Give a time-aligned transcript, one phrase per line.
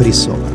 [0.00, 0.48] фрисона.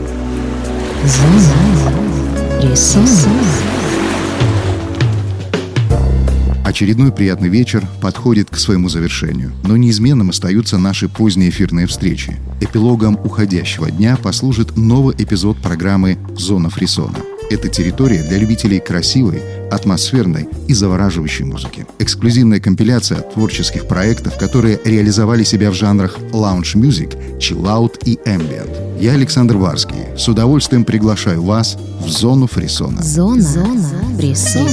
[6.66, 12.36] Очередной приятный вечер подходит к своему завершению, но неизменным остаются наши поздние эфирные встречи.
[12.60, 17.20] Эпилогом уходящего дня послужит новый эпизод программы «Зона фрисона».
[17.52, 21.86] Это территория для любителей красивой, атмосферной и завораживающей музыки.
[22.00, 29.00] Эксклюзивная компиляция творческих проектов, которые реализовали себя в жанрах лаунж-мюзик, чиллаут и ambient.
[29.00, 33.04] Я, Александр Варский, с удовольствием приглашаю вас в зону фрисона.
[33.04, 34.70] Зона, Зона фрисона.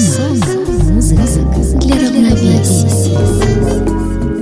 [0.92, 1.22] Музыка
[1.80, 2.88] для равновесия.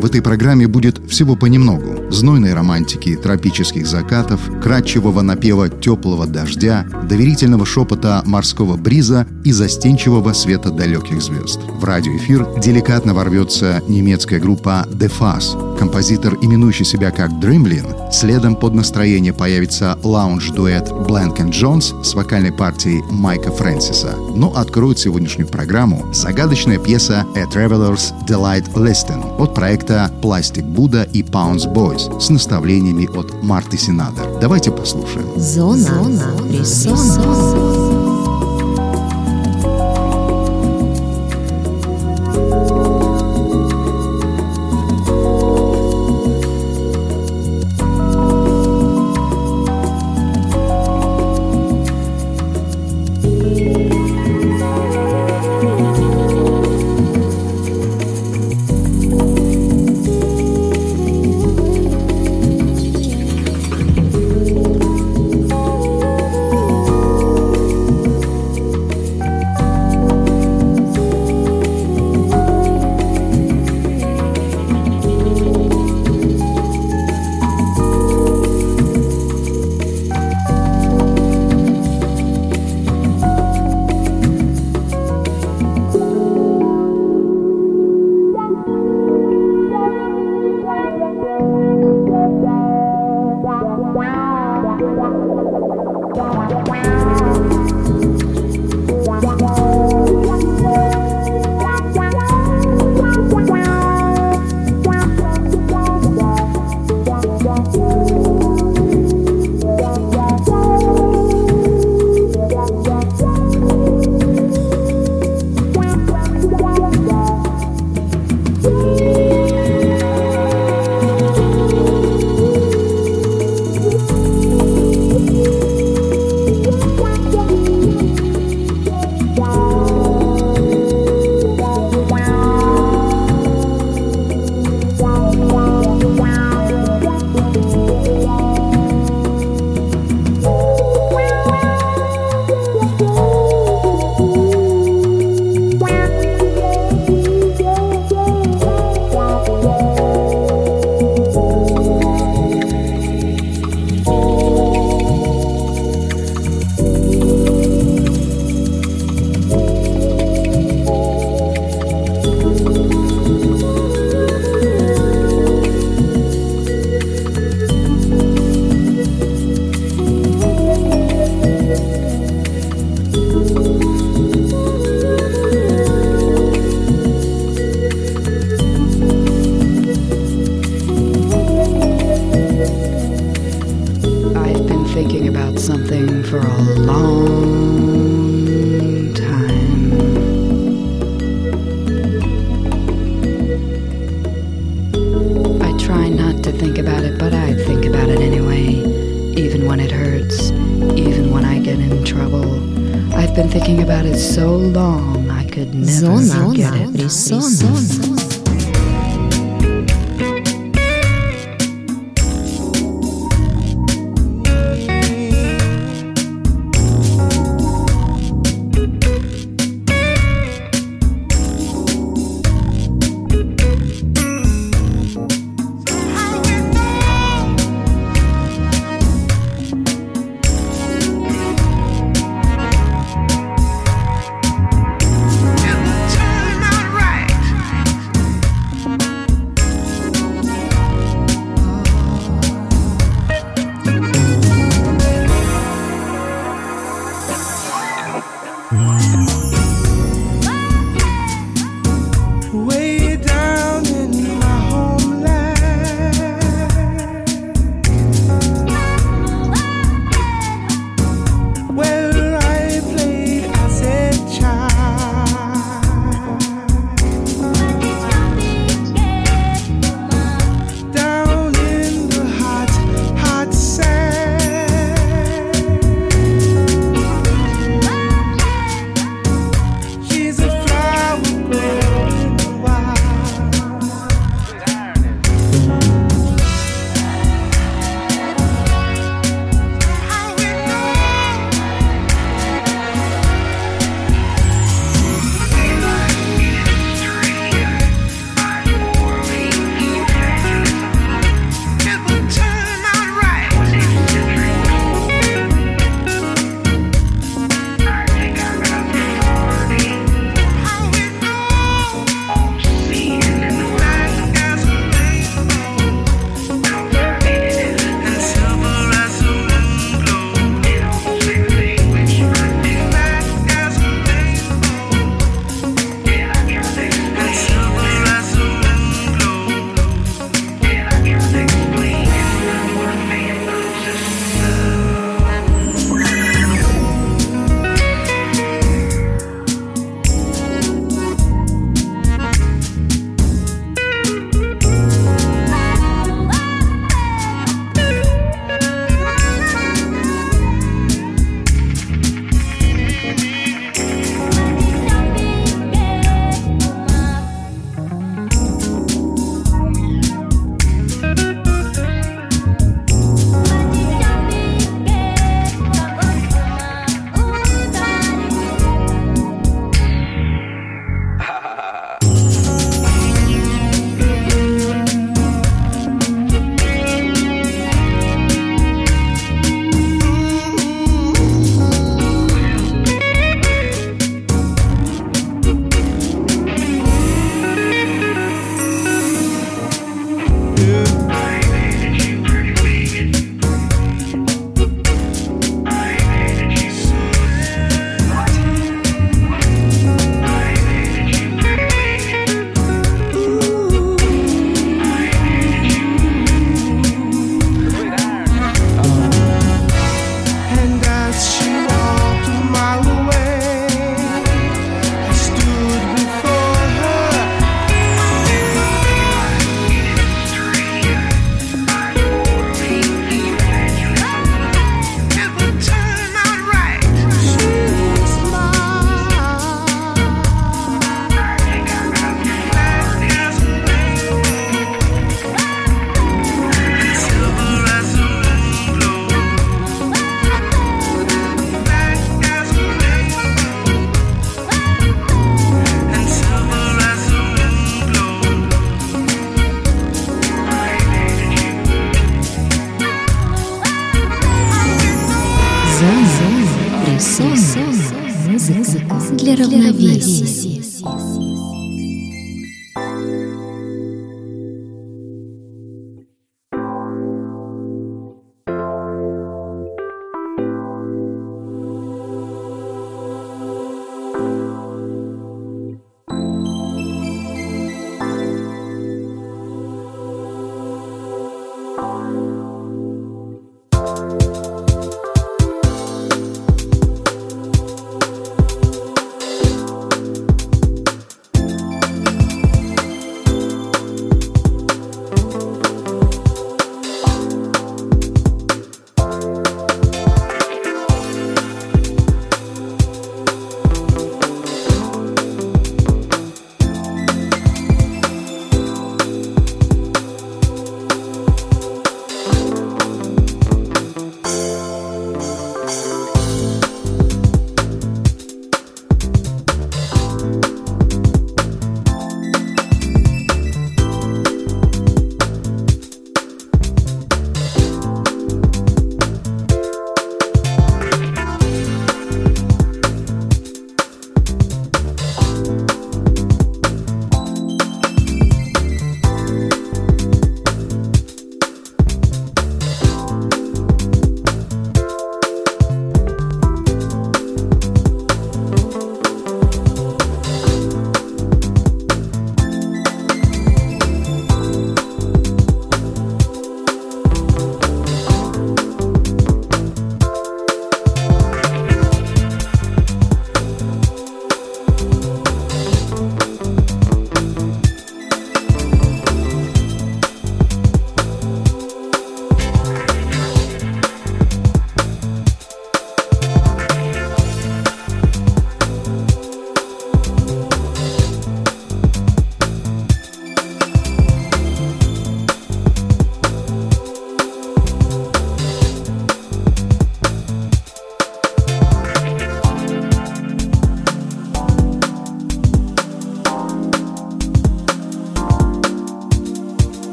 [0.00, 1.95] В этой программе будет всего понемногу.
[2.10, 10.70] Знойной романтики, тропических закатов, кратчевого напева теплого дождя, доверительного шепота морского бриза и застенчивого света
[10.70, 11.60] далеких звезд.
[11.80, 15.78] В радиоэфир деликатно ворвется немецкая группа The Fuzz.
[15.78, 23.02] Композитор, именующий себя как Dreamlin, следом под настроение появится лаунж-дуэт Blank Jones с вокальной партией
[23.10, 24.14] Майка Фрэнсиса.
[24.34, 31.22] Но откроет сегодняшнюю программу загадочная пьеса A Traveler's Delight Listen от проекта Plastic Buddha и
[31.22, 34.38] Pounds Boys с наставлениями от Марты Синадер.
[34.40, 35.26] Давайте послушаем.
[35.36, 37.75] Зона, Зона фрисона.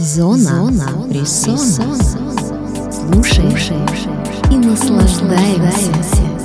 [0.00, 1.94] Зона, Зона фрисона.
[2.90, 3.54] Слушай
[4.50, 6.39] и наслаждаемся.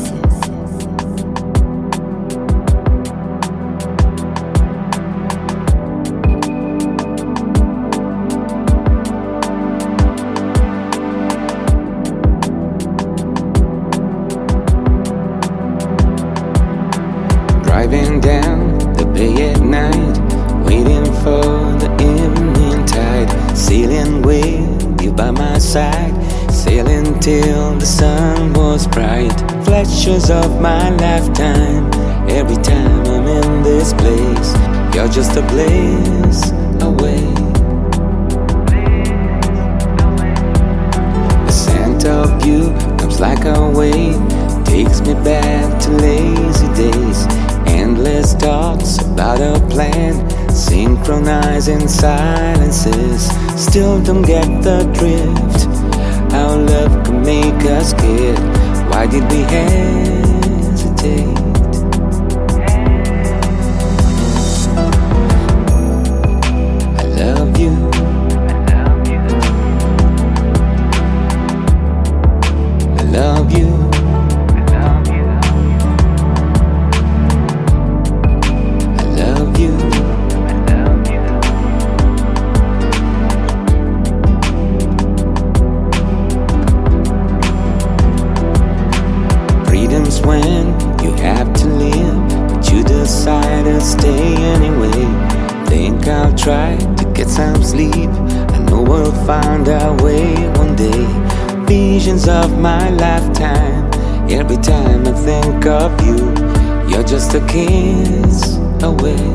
[107.36, 109.25] the keys away.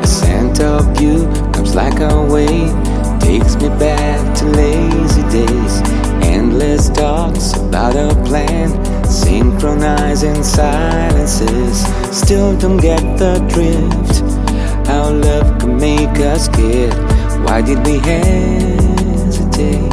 [0.00, 2.70] The scent of you comes like a wave,
[3.18, 5.82] takes me back to lazy days.
[6.22, 8.68] Endless thoughts about a plan,
[9.06, 11.84] synchronizing silences.
[12.16, 14.22] Still don't get the drift.
[14.86, 16.94] How love can make us kid.
[17.44, 19.89] Why did we hesitate?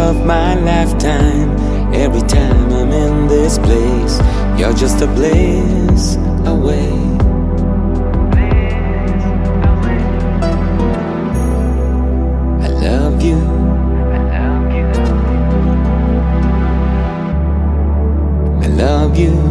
[0.00, 1.50] of my lifetime.
[1.94, 4.18] Every time I'm in this place,
[4.58, 6.90] you're just a blaze away.
[12.64, 13.38] I love you.
[18.62, 19.49] I love you.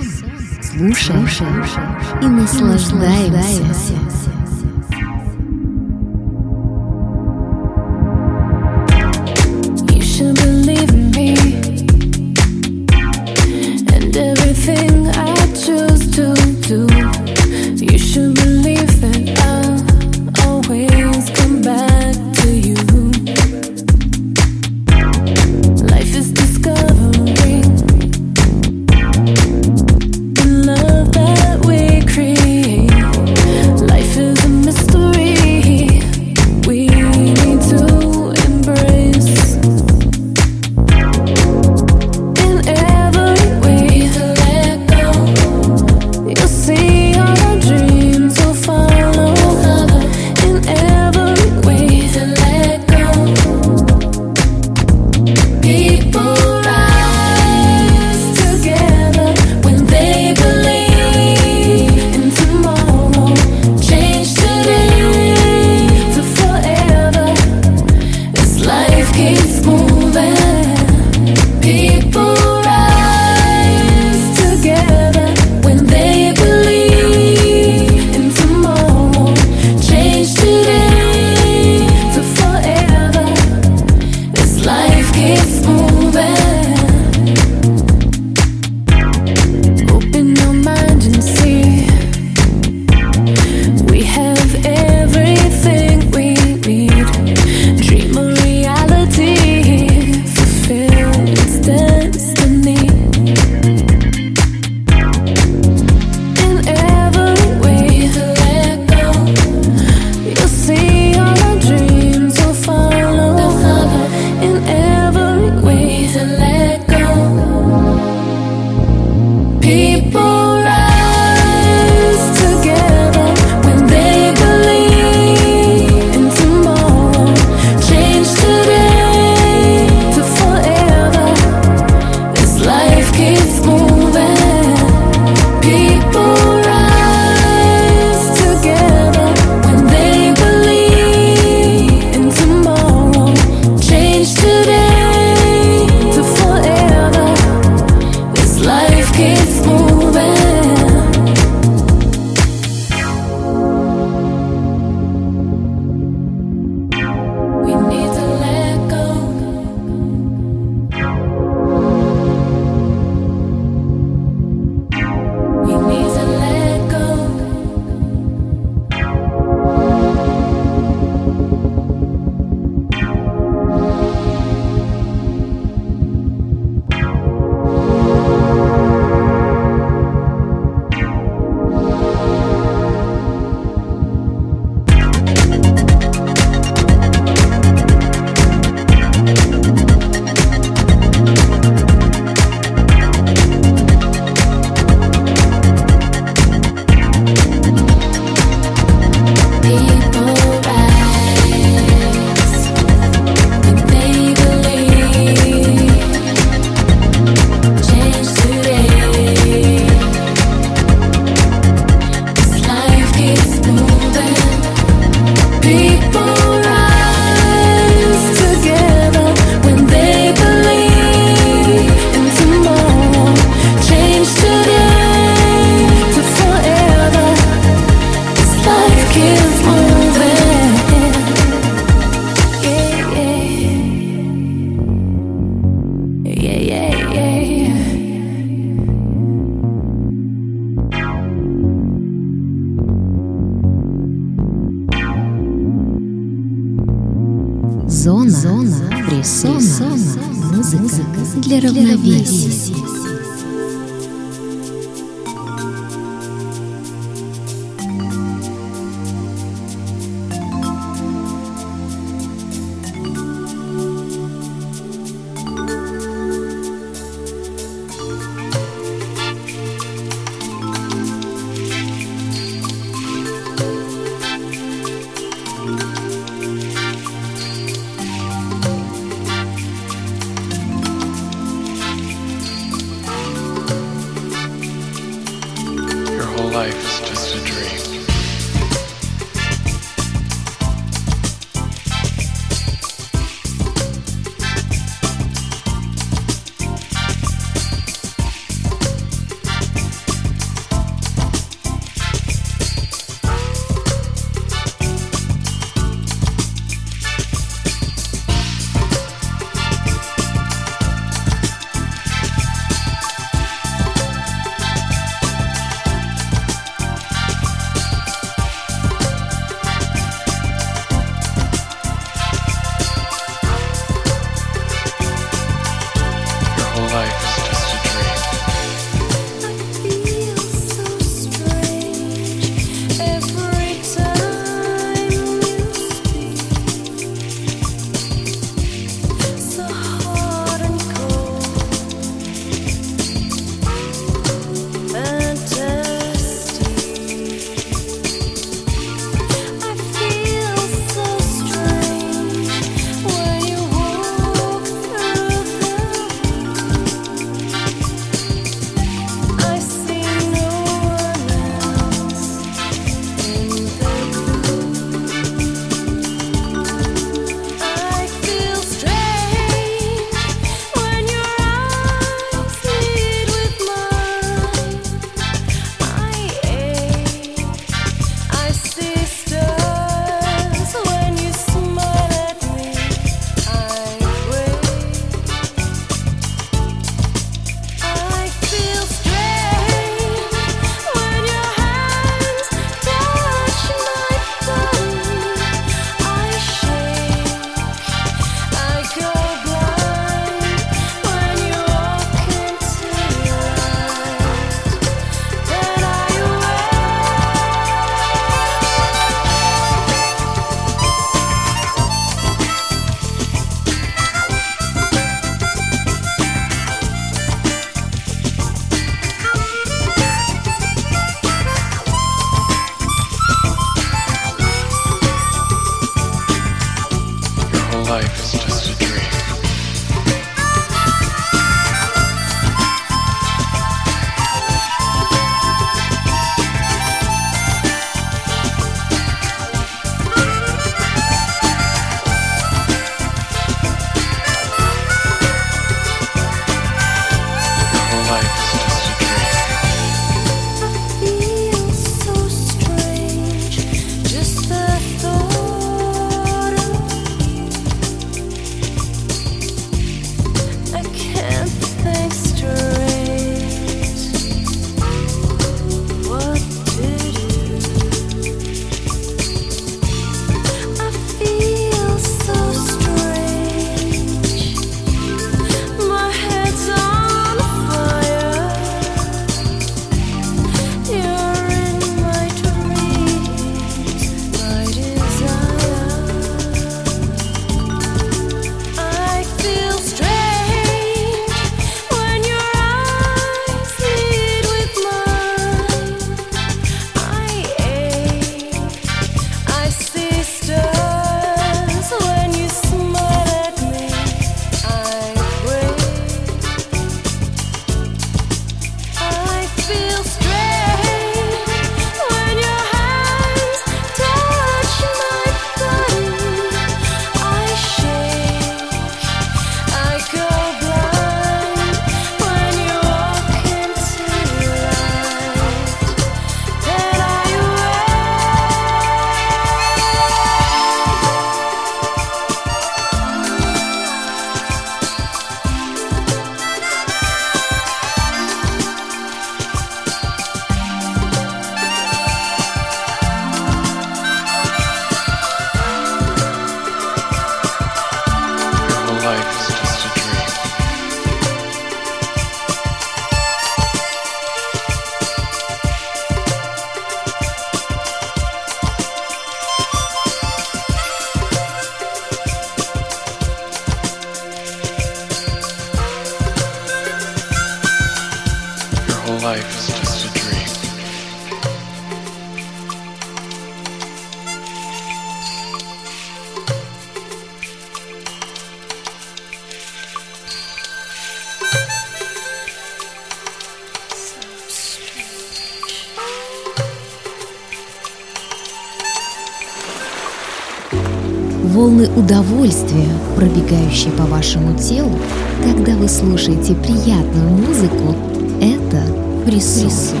[593.80, 594.98] Пробегающие по вашему телу,
[595.44, 597.94] когда вы слушаете приятную музыку,
[598.40, 598.82] это
[599.24, 600.00] присутствие.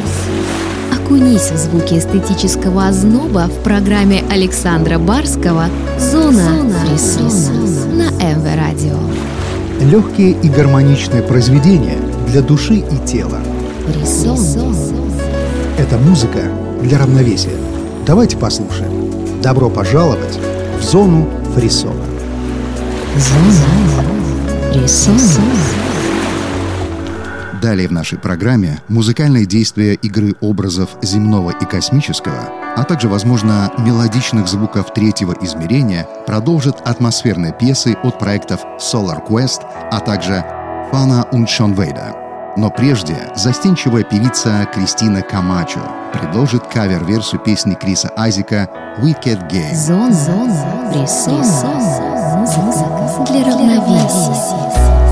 [0.92, 5.66] Окунись в звуки эстетического озноба в программе Александра Барского
[5.98, 7.60] «Зона, Зона
[7.94, 8.96] на МВ Радио.
[9.80, 13.38] Легкие и гармоничные произведения для души и тела.
[13.86, 14.76] Фрисон.
[15.78, 16.40] Это музыка
[16.82, 17.56] для равновесия.
[18.06, 19.40] Давайте послушаем.
[19.42, 20.38] Добро пожаловать
[20.78, 21.99] в зону Фрисон.
[27.60, 34.48] Далее в нашей программе музыкальное действие игры образов земного и космического, а также, возможно, мелодичных
[34.48, 40.42] звуков третьего измерения продолжит атмосферные пьесы от проектов Solar Quest, а также
[40.90, 42.29] Фана Уншонвейда.
[42.60, 45.80] Но прежде застенчивая певица Кристина Камачо
[46.12, 48.68] предложит кавер-версию песни Криса Айзека
[48.98, 49.74] «Wicked Game».
[49.74, 51.38] Зона, зона, фрисон,
[52.36, 55.09] музыка для равновесия.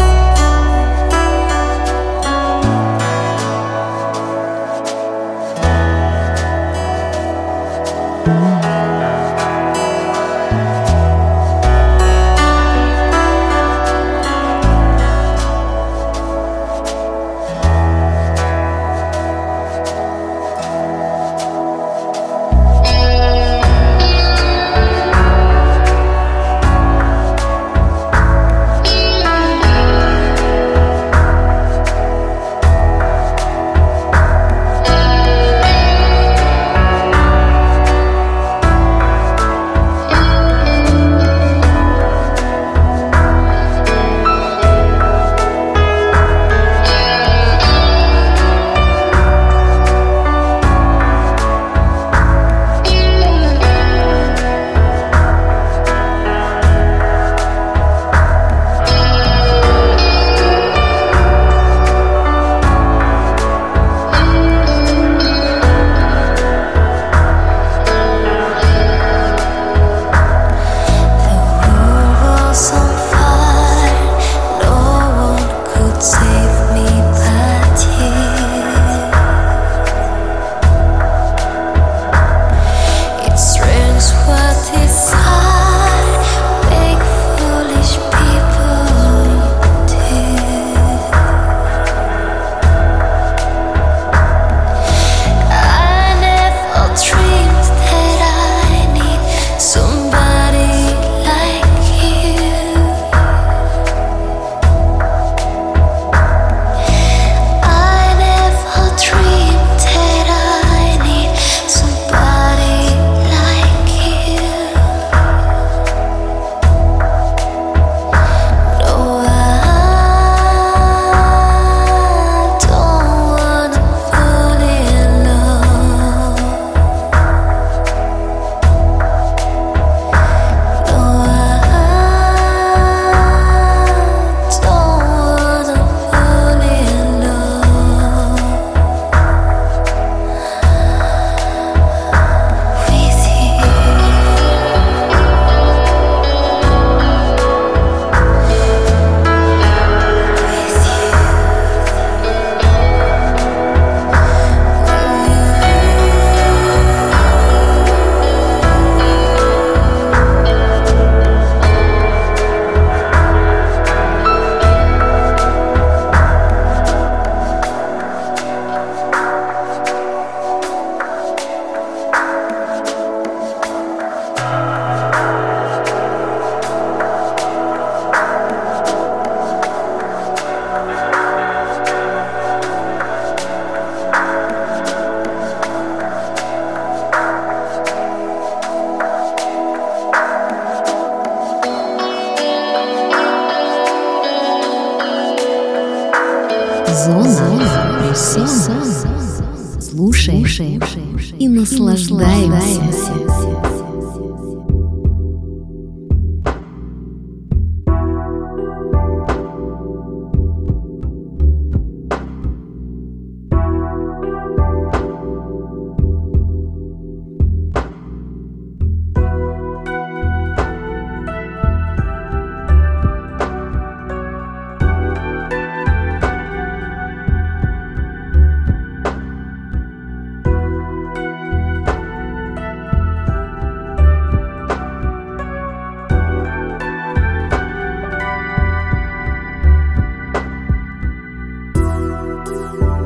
[242.48, 242.97] Música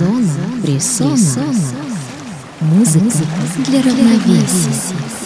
[0.00, 0.18] Зона,
[1.14, 1.52] Зона.
[2.62, 5.19] Музыка, Музыка для равновесия.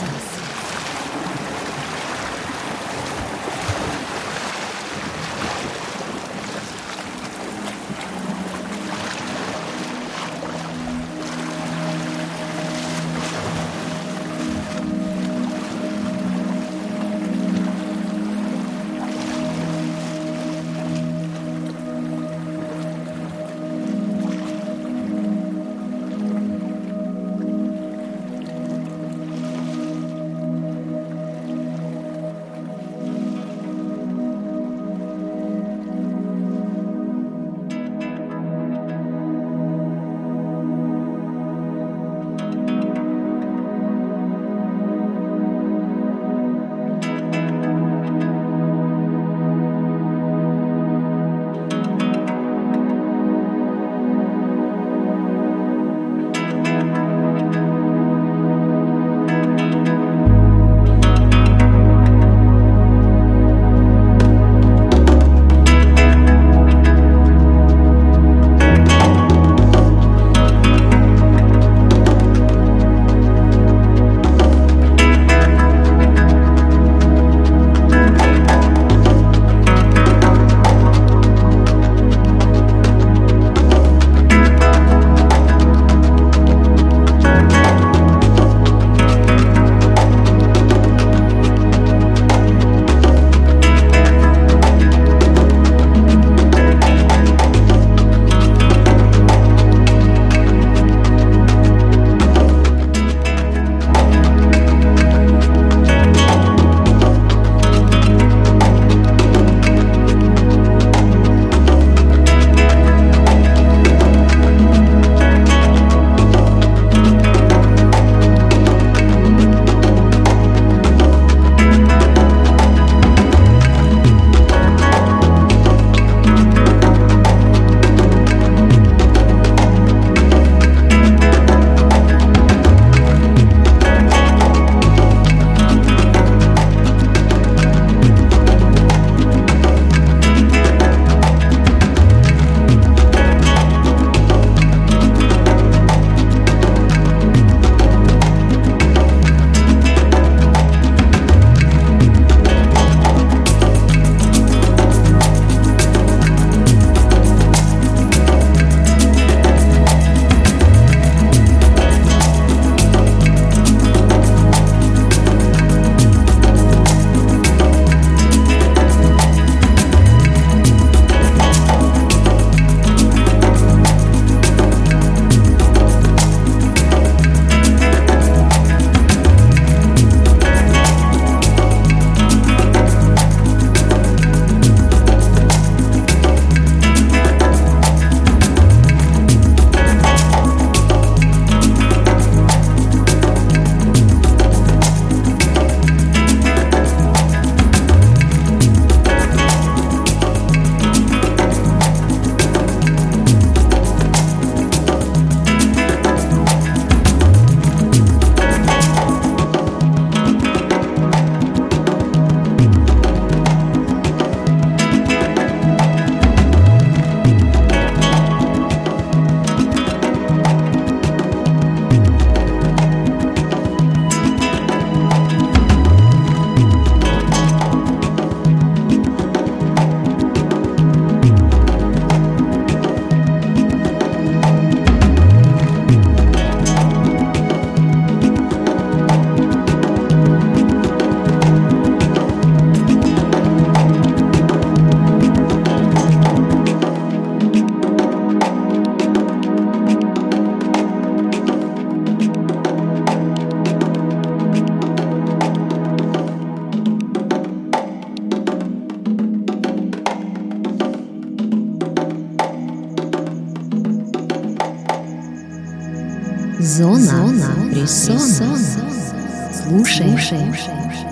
[270.25, 270.55] Слушаем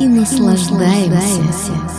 [0.00, 1.91] и наслаждаемся.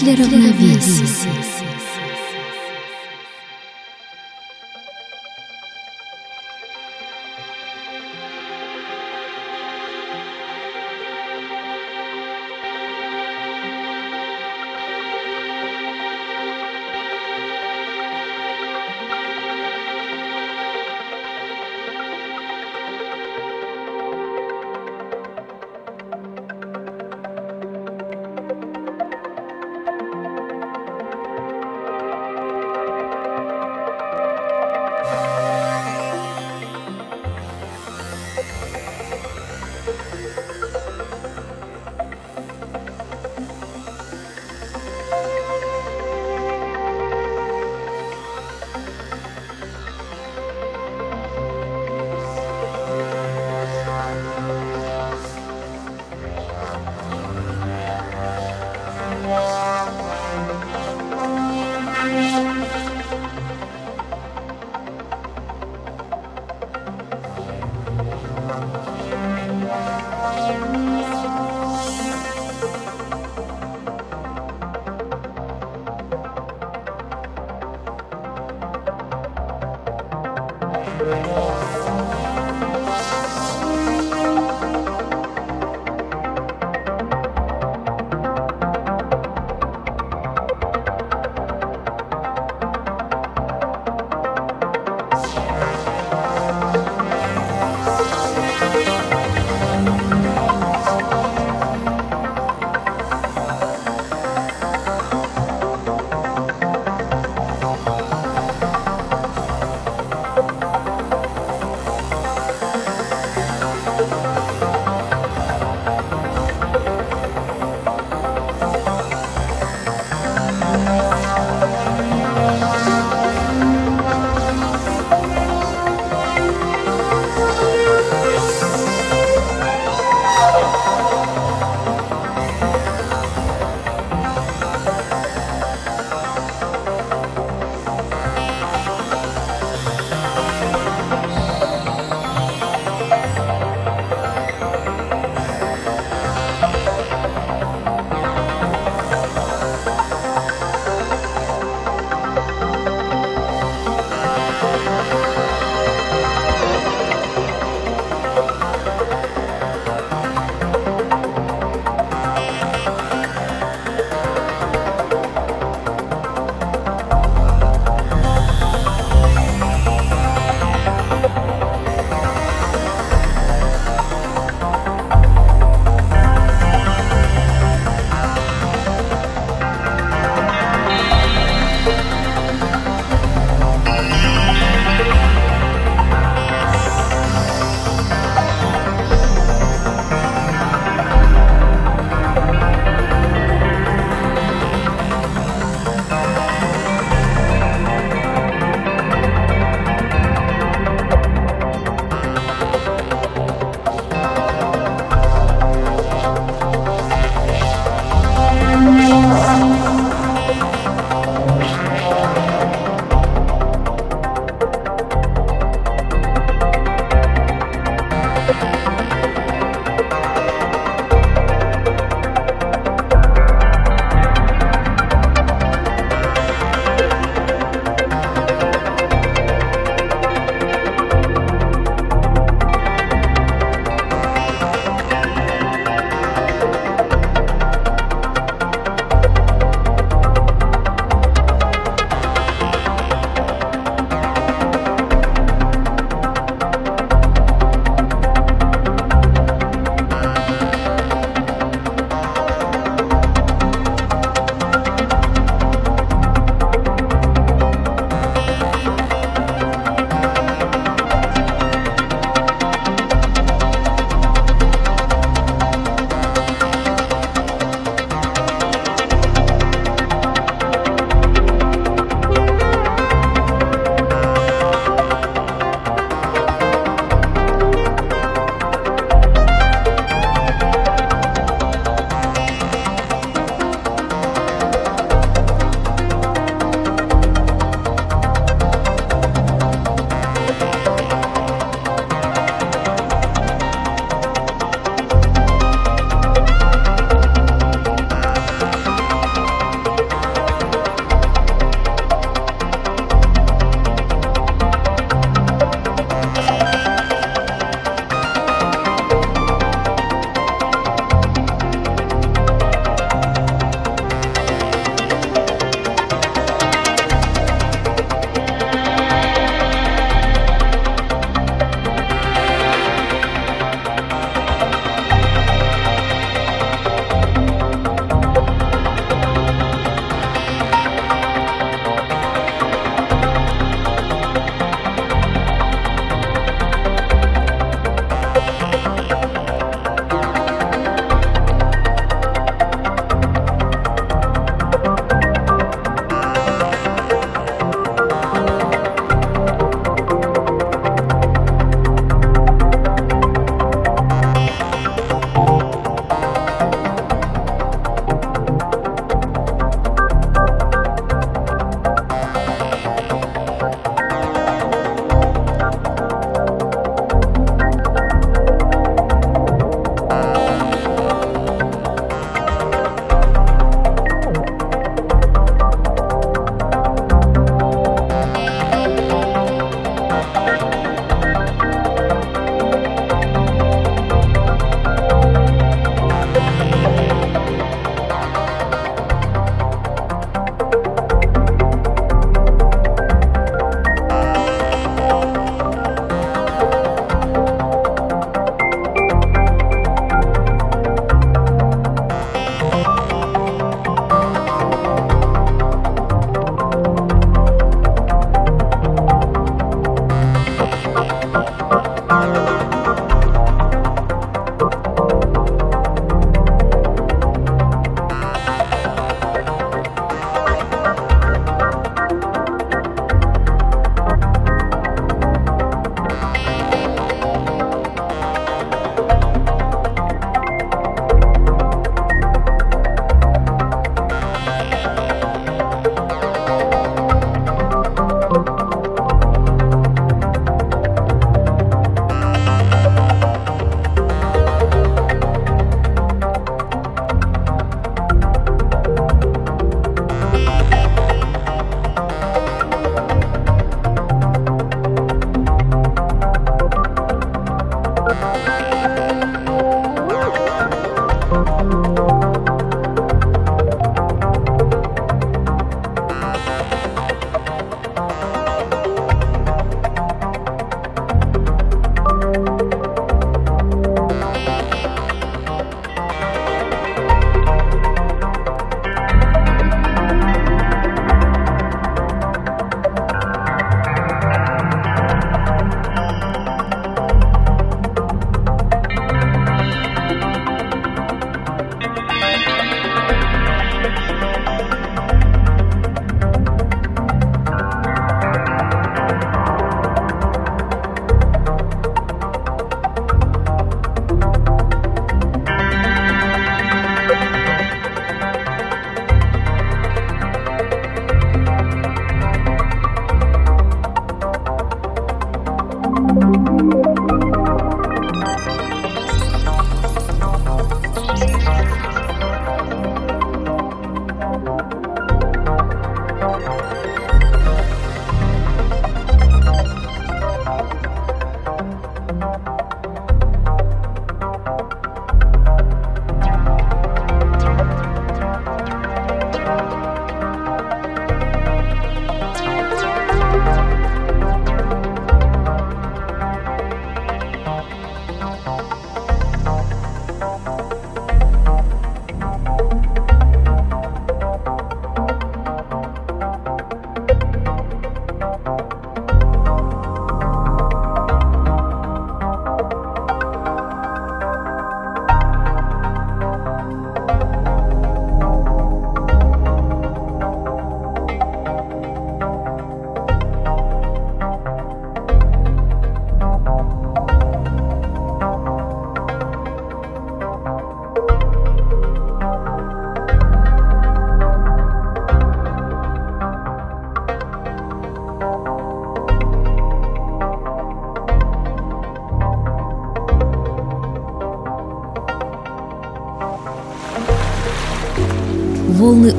[0.00, 1.49] Музыка для равновесия.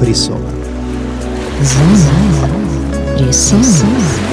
[0.00, 0.50] фрисона.
[1.62, 2.48] Зона
[3.18, 4.29] фрисона.